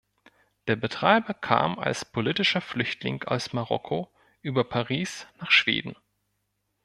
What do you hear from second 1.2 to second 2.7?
kam als politischer